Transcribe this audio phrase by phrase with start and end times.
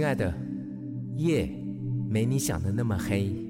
[0.00, 0.32] 亲爱的，
[1.18, 1.46] 夜
[2.08, 3.49] 没你想的那么黑。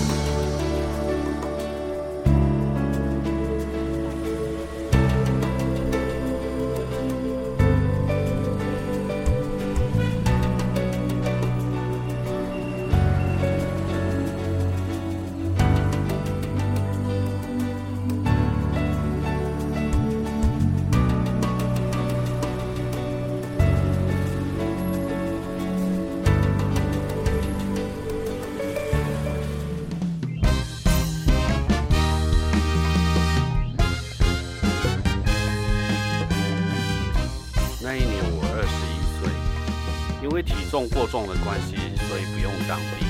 [40.41, 43.07] 为体重过重的关系，所以不用当兵。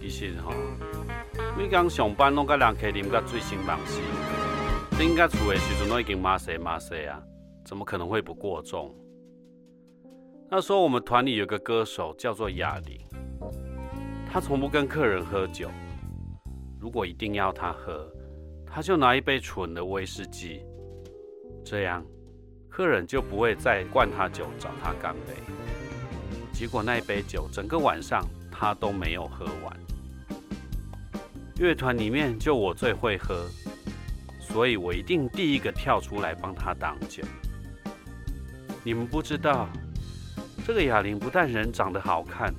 [0.00, 0.52] 其实吼，
[1.58, 4.00] 每天上班拢甲人客啉甲醉心梦死，
[4.96, 7.20] 顶甲厝的时阵都已经马死马死啊，
[7.64, 8.94] 怎么可能会不过重？
[10.48, 12.96] 那时候我们团里有个歌手叫做哑铃，
[14.30, 15.68] 他从不跟客人喝酒，
[16.78, 18.08] 如果一定要他喝，
[18.64, 20.64] 他就拿一杯纯的威士忌，
[21.64, 22.06] 这样。
[22.68, 25.34] 客人就不会再灌他酒找他干杯，
[26.52, 29.76] 结果那一杯酒整个晚上他都没有喝完。
[31.56, 33.46] 乐团里面就我最会喝，
[34.40, 37.22] 所以我一定第一个跳出来帮他挡酒。
[38.84, 39.68] 你们不知道，
[40.66, 42.52] 这个哑铃不但人长得好看，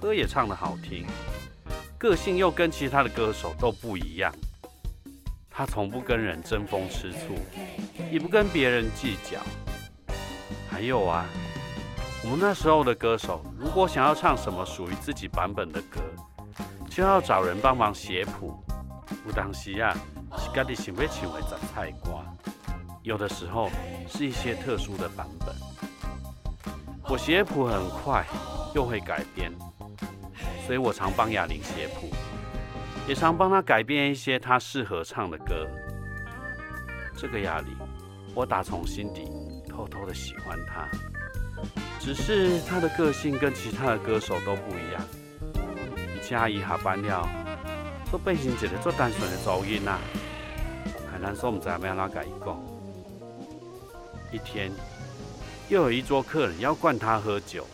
[0.00, 1.04] 歌也唱得好听，
[1.98, 4.32] 个性又跟其他的歌手都不一样。
[5.50, 7.34] 他从不跟人争风吃醋，
[8.10, 9.40] 也不跟别人计较。
[10.68, 11.26] 还有啊，
[12.24, 16.00] 我们那时候的歌手，如果想要唱什么属于自己版本的歌，
[16.88, 18.58] 就要找人帮忙写谱。
[19.26, 19.94] 有当时啊，
[20.38, 22.18] 是家己想要唱的杂菜歌，
[23.02, 23.68] 有的时候
[24.08, 25.54] 是一些特殊的版本。
[27.10, 28.24] 我写谱很快，
[28.74, 29.52] 又会改编，
[30.66, 32.08] 所以我常帮哑铃写谱。
[33.06, 35.68] 也常帮他改编一些他适合唱的歌。
[37.14, 37.76] 这个哑铃，
[38.34, 39.30] 我打从心底
[39.68, 40.88] 偷偷的喜欢她。
[42.04, 45.02] 只是他的个性跟其他的歌手都不一样。
[46.14, 47.26] 以前阿姨下班了，
[48.12, 49.98] 都变成一个做单纯的噪音啊！
[51.10, 52.62] 海南说唔知要怎样改讲。
[54.30, 54.70] 一天，
[55.70, 57.66] 又有一桌客人要灌他喝酒，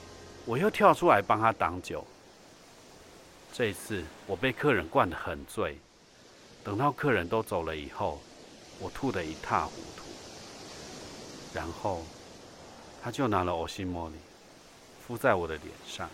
[0.44, 2.06] 我又跳出来帮他挡酒。
[3.52, 5.76] 这一次我被客人灌得很醉，
[6.62, 8.20] 等到客人都走了以后，
[8.78, 10.04] 我吐得一塌糊涂。
[11.52, 12.04] 然后
[13.02, 14.14] 他就拿了欧西莫里
[15.06, 16.08] 敷在我的脸上。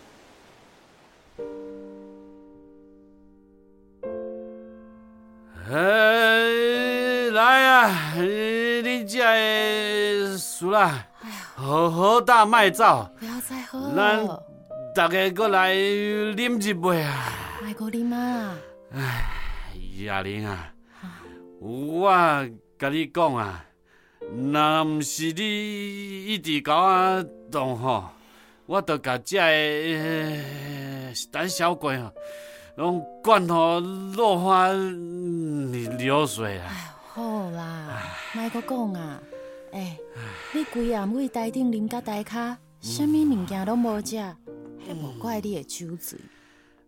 [5.69, 11.05] 哎，来啊，你这的输啦，
[11.55, 14.41] 好好大麦照，不要再喝咱了，
[14.95, 17.33] 大家过来啉一杯啊！
[17.65, 18.55] 爱过你妈。
[18.93, 19.25] 唉，
[20.05, 20.73] 哑铃啊，
[21.59, 22.09] 我
[22.79, 23.65] 甲你讲啊，
[24.35, 28.09] 若毋是你一直甲我动吼，
[28.65, 32.11] 我都甲这个胆小鬼吼，
[32.75, 33.79] 拢灌互
[34.15, 34.69] 落花
[35.97, 36.93] 流水啊！
[37.07, 39.21] 好啦，莫阁讲啊！
[39.71, 39.97] 哎，
[40.53, 46.19] 你规暗为台顶啉甲台骹，啥物物件拢无食，迄无怪你的酒醉。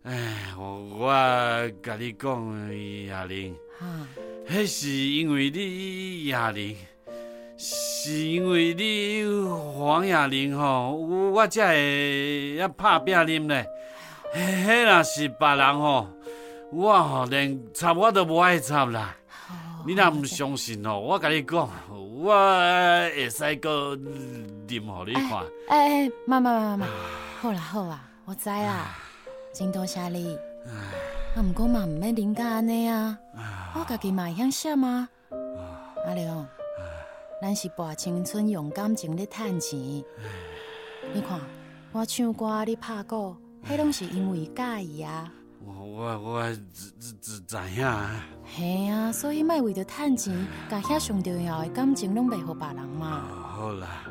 [0.02, 4.06] 哎，我甲你讲，哑铃，哈，
[4.48, 6.76] 迄是因为你哑铃。
[7.62, 9.22] 是因为你
[9.76, 13.66] 黄雅玲吼，我才会遐拍拼啉咧。
[14.34, 16.08] 迄若是别人吼，
[16.72, 19.14] 我吼连插我都无爱插啦。
[19.86, 23.94] 你若毋相信哦，我甲你讲，我会使个
[24.66, 25.44] 啉互你看。
[25.68, 26.86] 哎哎，妈妈妈妈，
[27.42, 28.96] 好啦好啦，我知啦，
[29.52, 30.34] 真多谢你。
[31.36, 33.18] 啊，毋过嘛毋免啉甲安尼啊，
[33.74, 35.10] 我家己嘛会晓写吗？
[36.06, 36.48] 阿良，
[37.40, 39.78] 咱是博青春用感情咧趁钱。
[41.14, 41.40] 你看，
[41.90, 43.34] 我唱歌你拍鼓，
[43.66, 45.32] 迄拢是因为介意啊。
[45.64, 47.86] 我我我只只只知影。
[48.44, 53.22] 嘿啊，所以莫为着趁钱，甲遐上重要的感情拢袂互别人嘛。
[53.54, 54.04] 好啦，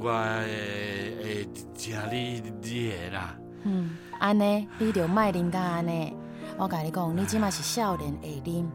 [0.00, 3.36] 我会会听你你的啦。
[3.62, 6.16] 嗯，安尼你就莫啉甲安尼。
[6.58, 8.66] 我甲你讲，你即马是少年会啉，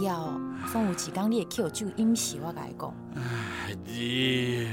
[0.00, 0.32] 以后
[0.72, 2.38] 总有一天你会捡酒饮死。
[2.42, 2.94] 我甲你讲。
[3.16, 4.68] 哎，你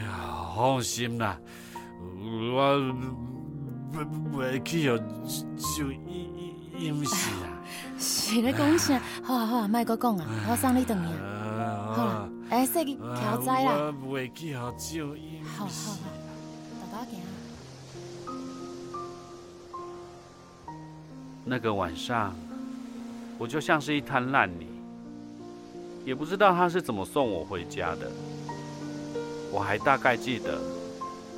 [0.56, 1.38] 放心啦，
[2.01, 2.80] 我
[4.33, 4.98] 袂去互
[5.57, 7.48] 酒饮饮死啊。
[7.98, 9.01] 是咧讲啥？
[9.24, 10.94] 好啊好啊，莫搁讲啊，我送你回去。
[10.94, 13.94] 好啦，哎，说去挑灾啦。
[14.04, 15.98] 我袂去互酒饮好好好，
[16.92, 17.19] 大大行。
[21.44, 22.33] 那个晚上，
[23.38, 24.68] 我就像是一滩烂泥，
[26.06, 28.12] 也不知道他是怎么送我回家的。
[29.51, 30.60] 我还大概记得，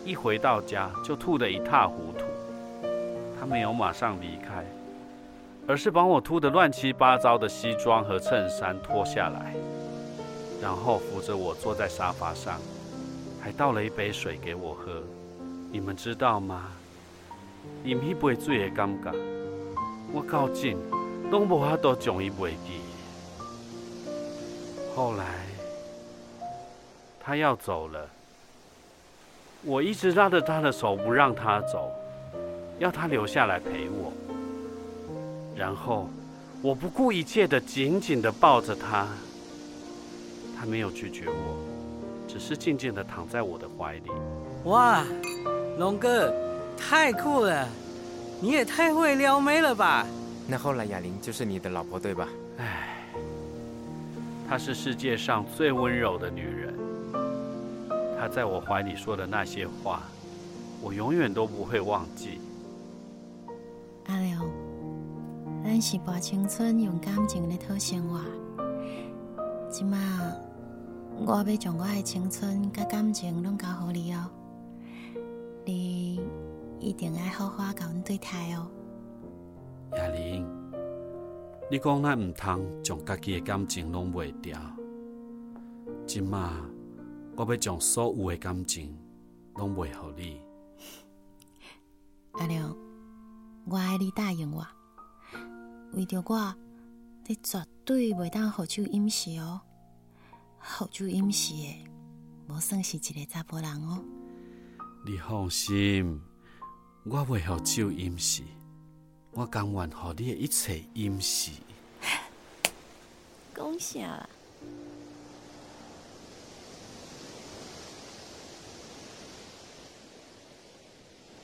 [0.06, 2.26] 一回到家就吐得一塌糊涂。
[3.40, 4.66] 他没有马上离开，
[5.68, 9.56] 而是把我吐得乱七八糟的西装和衬衫脱下来，
[10.62, 12.60] 然后扶着我坐在沙发上，
[13.42, 15.02] 还倒了一杯水给我喝。
[15.72, 16.68] 你们知道吗？
[17.86, 19.16] 饮一杯水的尴尬。
[20.12, 20.76] 我到今
[21.32, 22.81] 拢无法度将伊忘记。
[24.96, 25.26] 后来
[27.20, 28.10] 他要走了，
[29.64, 31.92] 我一直拉着他的手不让他走，
[32.80, 34.12] 要他留下来陪我。
[35.56, 36.10] 然后
[36.62, 39.08] 我不顾一切的紧紧的抱着他，
[40.60, 41.58] 他没有拒绝我，
[42.28, 44.12] 只是静静的躺在我的怀里。
[44.66, 45.04] 哇，
[45.78, 46.34] 龙哥，
[46.78, 47.68] 太酷了！
[48.42, 50.06] 你也太会撩妹了吧？
[50.48, 52.28] 那后来雅玲就是你的老婆对吧？
[52.58, 53.01] 唉，
[54.52, 56.78] 她是世界上最温柔的女人。
[58.20, 60.02] 她在我怀里说的那些话，
[60.82, 62.42] 我永远都不会忘记。
[64.08, 64.46] 阿良，
[65.64, 68.20] 咱是把青春用感情来讨生活。
[69.70, 69.98] 即马，
[71.26, 74.30] 我要将我的青春甲感情拢交互你哦。
[75.64, 76.20] 你
[76.78, 78.68] 一定要好好甲阮对待哦。
[79.94, 80.46] 哑铃，
[81.72, 84.60] 你讲咱毋通将家己的感情拢卖掉。
[86.06, 86.70] 今嘛，
[87.38, 88.94] 我要将所有的感情
[89.56, 90.42] 拢卖互你。
[92.34, 92.76] 阿良，
[93.64, 94.68] 我爱你答应我，
[95.94, 96.54] 为着我，
[97.26, 99.62] 你绝对袂当互酒饮食哦。
[100.60, 101.86] 互酒饮食诶，
[102.50, 104.04] 无算是一个查甫人哦。
[105.06, 106.22] 你放心，
[107.06, 108.44] 我袂互酒饮死，
[109.34, 111.52] 我甘愿互你的一切饮死。
[113.56, 114.30] 讲啥啦？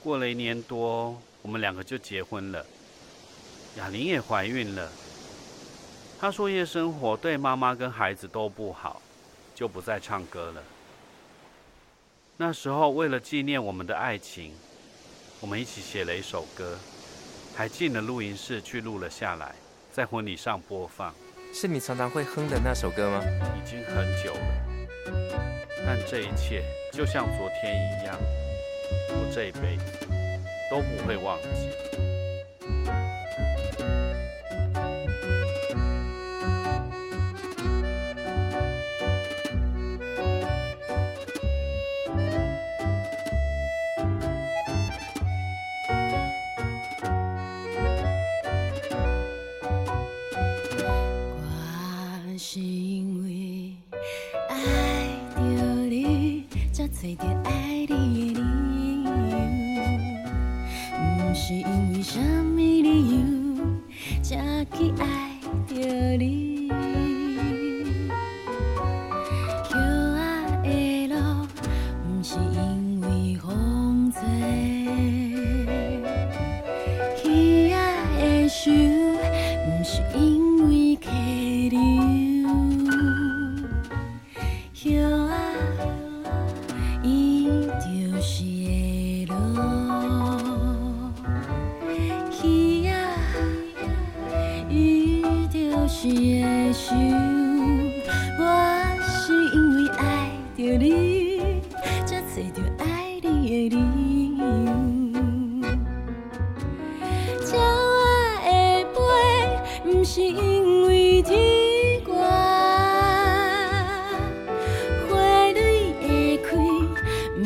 [0.03, 2.65] 过了一年多，我们两个就结婚了，
[3.77, 4.91] 雅玲也怀孕了。
[6.19, 9.01] 她说夜生活对妈妈跟孩子都不好，
[9.55, 10.63] 就不再唱歌了。
[12.35, 14.53] 那时候为了纪念我们的爱情，
[15.39, 16.77] 我们一起写了一首歌，
[17.57, 19.55] 还进了录音室去录了下来，
[19.91, 21.11] 在婚礼上播放。
[21.51, 23.19] 是你常常会哼的那首歌吗？
[23.57, 26.63] 已经很久了，但这一切
[26.93, 28.15] 就像昨天一样，
[29.09, 29.85] 我这一辈子
[30.69, 31.71] 都不会忘记。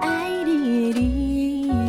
[0.00, 1.85] 爱你的理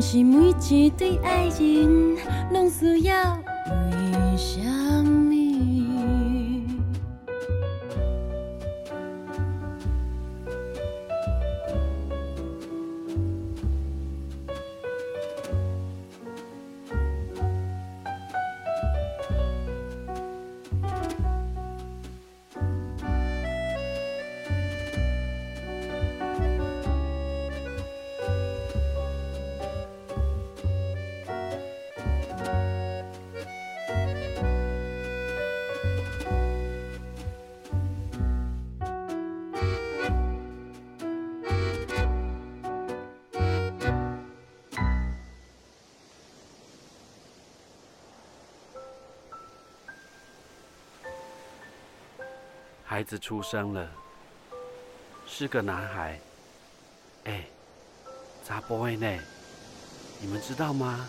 [0.00, 2.16] 是每一对爱人
[2.50, 3.38] 拢需要
[3.90, 5.29] 为什
[52.90, 53.88] 孩子出生了，
[55.24, 56.18] 是个男孩。
[57.22, 57.44] 哎，
[58.42, 59.06] 杂 boy 呢？
[60.20, 61.08] 你们知道吗？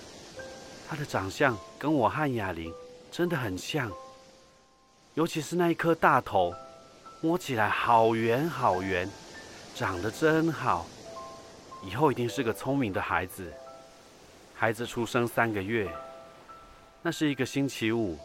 [0.87, 2.71] 他的长相跟我和雅玲
[3.11, 3.91] 真的很像，
[5.15, 6.53] 尤其是那一颗大头，
[7.19, 9.09] 摸起来好圆好圆，
[9.73, 10.85] 长得真好。
[11.83, 13.51] 以后一定是个聪明的孩子。
[14.53, 15.89] 孩子出生三个月，
[17.01, 18.19] 那是一个星期五，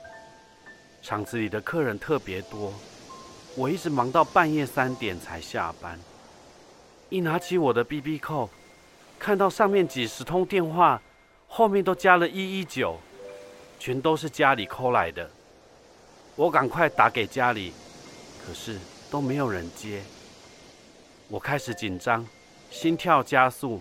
[1.01, 2.75] 厂子里的客人特别多。
[3.57, 5.99] 我一直忙到半夜三点才下班。
[7.09, 8.51] 一拿起我的 BB 扣，
[9.19, 11.01] 看到上面几十通电话，
[11.49, 12.99] 后面都加了一一九，
[13.79, 15.31] 全都是家里扣来的。
[16.35, 17.73] 我赶快打给家里，
[18.47, 18.79] 可是
[19.11, 20.03] 都没有人接。
[21.29, 22.27] 我开始紧张，
[22.71, 23.81] 心跳加速，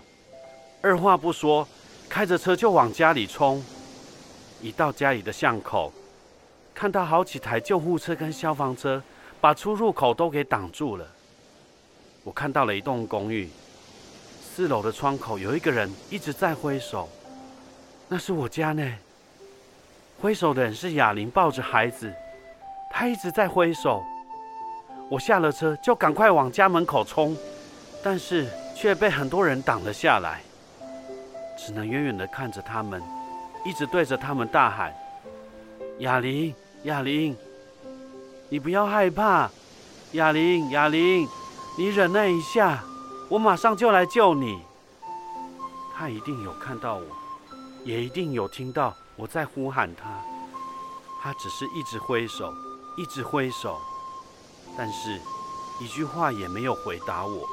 [0.82, 1.68] 二话不说，
[2.08, 3.62] 开着车就往家里冲。
[4.62, 5.92] 一到家里的巷口，
[6.74, 9.04] 看到好几台救护车跟消防车。
[9.46, 11.06] 把出入口都给挡住了。
[12.24, 13.48] 我看到了一栋公寓，
[14.42, 17.08] 四楼的窗口有一个人一直在挥手，
[18.08, 18.92] 那是我家呢。
[20.20, 22.12] 挥手的人是哑铃，抱着孩子，
[22.90, 24.04] 他一直在挥手。
[25.12, 27.38] 我下了车就赶快往家门口冲，
[28.04, 30.42] 但是却被很多人挡了下来，
[31.56, 33.00] 只能远远的看着他们，
[33.64, 34.92] 一直对着他们大喊
[36.02, 37.38] ：“哑铃，哑铃。”
[38.50, 39.50] 你不要害怕，
[40.12, 41.28] 哑铃，哑铃，
[41.78, 42.84] 你忍耐一下，
[43.30, 44.62] 我马上就来救你。
[45.96, 47.04] 他一定有看到我，
[47.84, 50.10] 也一定有听到我在呼喊他。
[51.22, 52.54] 他只是一直挥手，
[52.98, 53.80] 一直挥手，
[54.78, 55.20] 但是
[55.82, 57.48] 一句话也没有回答我。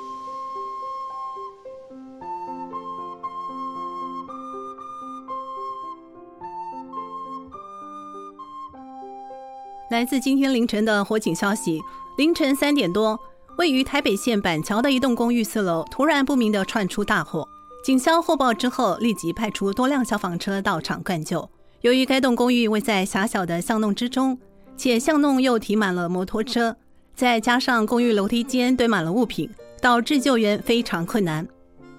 [9.92, 11.78] 来自今天凌晨的火警消息：
[12.16, 13.20] 凌晨三点多，
[13.58, 17.46] 位于台北县板桥的一栋公寓四楼突然不明的窜出大火。
[17.84, 21.46] 警消获报之后，立即派出多辆消防车到场灌救。
[21.82, 24.38] 由于该栋公寓位在狭小的巷弄之中，
[24.78, 26.74] 且巷弄又停满了摩托车，
[27.14, 29.50] 再加上公寓楼梯间堆满了物品，
[29.82, 31.46] 导致救援非常困难。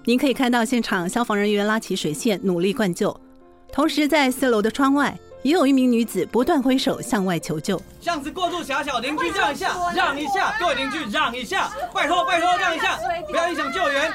[0.04, 3.16] 您可以看到现场消防人员拉起水线，努力灌救，
[3.70, 7.78] 同时在四楼的窗外也有一名女子不断挥手向外求救。
[8.00, 12.98] 巷子过度狭小，邻居让一下，让一下，各位邻居让一下，拜托拜托让一下，
[13.28, 14.10] 不要影响救援。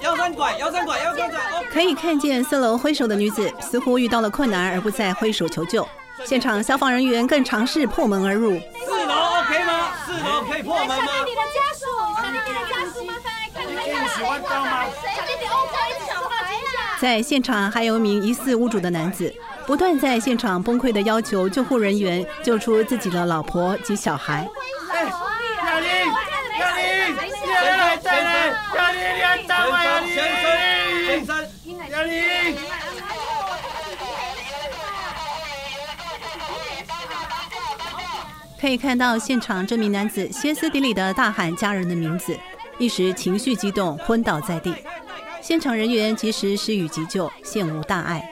[0.00, 1.38] 幺三拐，幺三拐，幺三拐。
[1.70, 5.86] 可以看见四楼挥手的女子似乎遇到了困难，而不再挥手求救。
[6.24, 8.58] 现场消防人员更尝试破门而入。
[8.82, 9.90] 四楼 OK 吗？
[10.06, 10.96] 四楼可以破门吗？
[10.96, 11.84] 想你的家属，
[12.22, 14.16] 想你的家属，麻烦来看一下。
[14.16, 14.86] 喜欢当吗？
[16.98, 19.34] 在现场还有一名疑似屋主的男子，
[19.70, 24.44] 不断在现场崩溃的要求救护人员救出自己的老婆及小孩。
[24.92, 25.12] 亚玲，
[25.62, 25.86] 亚玲，
[26.58, 27.14] 亚玲，
[27.46, 27.78] 亚玲，
[28.74, 32.56] 亚玲，亚玲，亚玲，先生，先生，亚玲。
[38.60, 42.36] 可以看到现场这名男子歇斯底里的大喊家人的名字，
[42.78, 44.74] 一时情绪激动，昏倒在地。
[45.40, 48.28] 现场人员及时施予急救，现无大碍。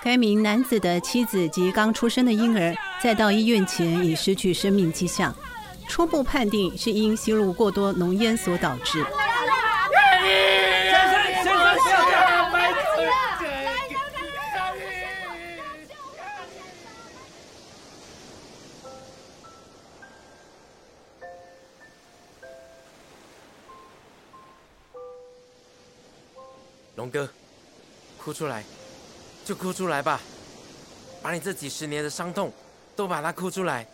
[0.00, 5.34] 该名男子的妻子及刚出生的婴儿，在到医院前已失去生命迹象，
[5.88, 9.04] 初步判定是因吸入过多浓烟所导致。
[26.94, 27.28] 龙哥，
[28.16, 28.64] 哭出来，
[29.48, 30.20] 就哭出来吧，
[31.22, 32.52] 把你这几十年的伤痛
[32.94, 33.88] 都把它哭出来。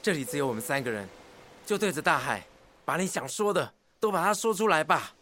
[0.00, 1.06] 这里只有我们三个人，
[1.66, 2.42] 就对着大海，
[2.86, 3.70] 把你想说的
[4.00, 5.12] 都把它说出来吧。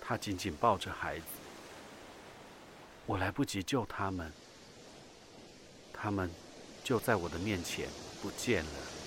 [0.00, 1.24] 他紧紧抱着孩子，
[3.06, 4.32] 我来不及救他们，
[5.92, 6.30] 他们
[6.84, 7.88] 就在我的面前
[8.22, 9.05] 不见了。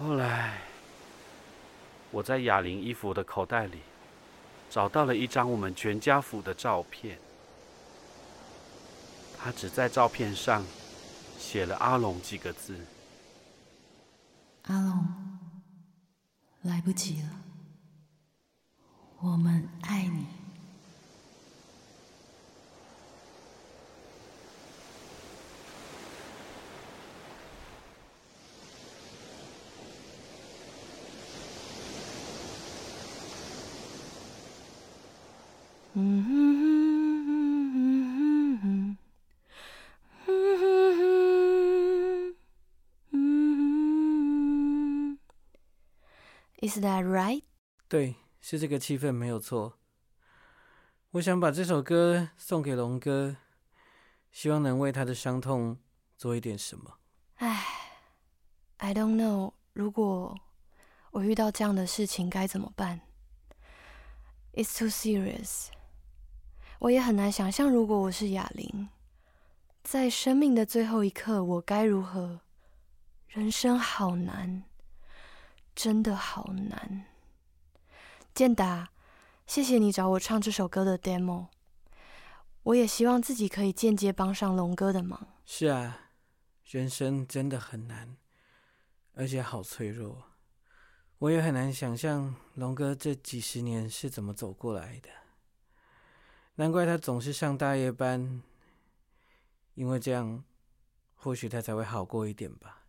[0.00, 0.62] 后来，
[2.10, 3.80] 我在哑铃衣服的口袋里
[4.70, 7.18] 找到了一张我们全家福的照片。
[9.38, 10.64] 他只在照片上
[11.38, 12.80] 写了“阿龙”几个字。
[14.62, 15.06] 阿龙，
[16.62, 17.28] 来不及了，
[19.20, 20.39] 我们爱你。
[46.62, 47.42] Is that right？
[47.88, 49.78] 对，是这个气氛没有错。
[51.12, 53.36] 我想把这首歌送给龙哥，
[54.30, 55.78] 希望能为他的伤痛
[56.16, 56.98] 做一点什么。
[57.36, 57.64] 唉
[58.76, 60.38] ，I don't know，如果
[61.10, 63.00] 我遇到这样的事情该怎么办
[64.52, 65.70] ？It's too serious。
[66.80, 68.88] 我也很难想象，如果我是哑铃，
[69.84, 72.40] 在生命的最后一刻，我该如何？
[73.28, 74.64] 人生好难。
[75.72, 77.06] 真的好难，
[78.34, 78.90] 健达，
[79.46, 81.46] 谢谢你找我唱这首歌的 demo。
[82.64, 85.28] 我也希望自己可以间接帮上龙哥的忙。
[85.46, 86.10] 是啊，
[86.64, 88.16] 人生真的很难，
[89.14, 90.24] 而且好脆弱。
[91.18, 95.08] 我也很难想象龙哥这几十年是怎么走过来的。
[96.60, 98.42] 难怪他总是上大夜班，
[99.76, 100.44] 因为这样，
[101.14, 102.82] 或许他才会好过一点吧。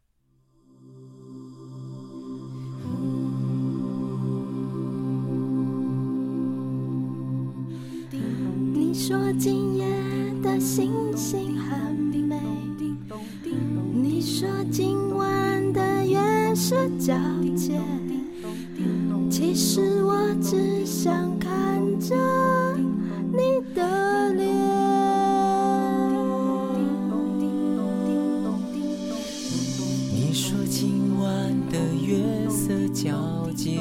[8.73, 9.87] 你说今夜
[10.43, 12.41] 的星星很美，
[13.93, 16.19] 你说今晚的月
[16.53, 17.79] 色皎洁，
[19.29, 22.13] 其实我只想看着
[23.33, 24.45] 你的脸。
[30.13, 33.79] 你说今晚的月色皎洁，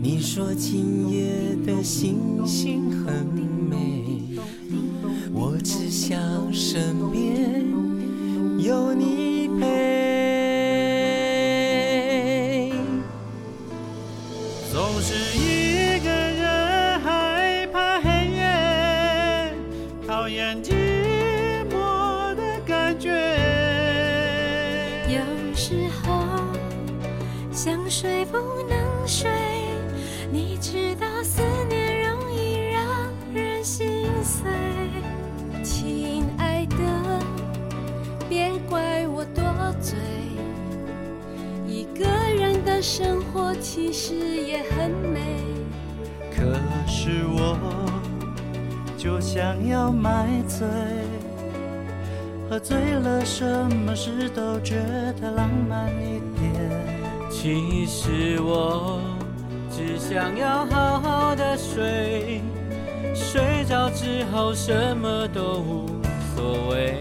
[0.00, 4.22] 你说今夜的星星很美，
[5.32, 6.16] 我只想
[6.52, 7.64] 身边
[8.58, 9.89] 有你陪。
[28.30, 29.30] 不能睡，
[30.30, 32.84] 你知道思念容易让
[33.34, 34.50] 人心碎，
[35.62, 36.76] 亲爱的，
[38.28, 39.42] 别怪我多
[39.80, 39.98] 嘴。
[41.66, 42.04] 一个
[42.38, 45.20] 人的生活其实也很美。
[46.32, 46.54] 可
[46.86, 47.58] 是我
[48.96, 50.66] 就想要买醉，
[52.48, 53.44] 喝醉了什
[53.84, 54.76] 么事都觉
[55.20, 56.39] 得浪漫一点。
[57.42, 59.00] 其实我
[59.70, 62.42] 只想要好好的睡，
[63.14, 65.86] 睡着之后什么都无
[66.36, 66.96] 所谓。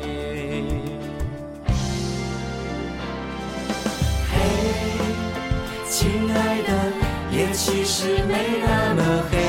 [4.32, 4.40] 嘿，
[5.90, 6.72] 亲爱的，
[7.38, 9.49] 夜其实没那么黑。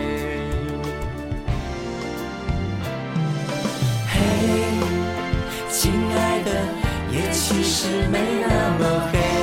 [7.81, 9.40] 是没那么黑。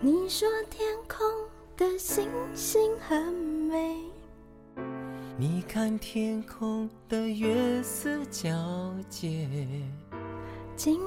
[0.00, 1.26] 你说天空
[1.76, 3.96] 的星星很美，
[5.36, 9.48] 你看天空的月色皎洁，
[10.76, 11.00] 今